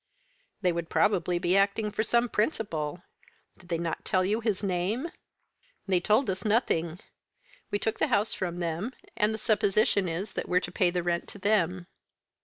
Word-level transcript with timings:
"They 0.63 0.71
would 0.71 0.89
probably 0.89 1.37
be 1.37 1.55
acting 1.55 1.91
for 1.91 2.01
some 2.01 2.27
principal. 2.27 3.03
Did 3.55 3.69
they 3.69 3.77
not 3.77 4.03
tell 4.03 4.25
you 4.25 4.39
his 4.41 4.63
name?" 4.63 5.11
"They 5.87 5.99
told 5.99 6.27
us 6.31 6.43
nothing. 6.43 6.99
We 7.69 7.77
took 7.77 7.99
the 7.99 8.07
house 8.07 8.33
from 8.33 8.57
them, 8.61 8.93
and 9.15 9.31
the 9.31 9.37
supposition 9.37 10.09
is 10.09 10.33
that 10.33 10.49
we're 10.49 10.59
to 10.61 10.71
pay 10.71 10.89
the 10.89 11.03
rent 11.03 11.27
to 11.27 11.37
them." 11.37 11.85